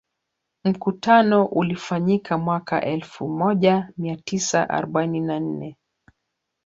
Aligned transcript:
Mkutano 0.63 1.45
ulifanyika 1.45 2.37
mwaka 2.37 2.75
wa 2.75 2.85
elfu 2.85 3.27
moja 3.27 3.89
mia 3.97 4.15
tisa 4.17 4.69
arobaini 4.69 5.19
na 5.19 5.39
nne 5.39 5.77